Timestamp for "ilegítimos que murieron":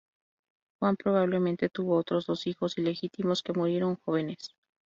2.79-3.97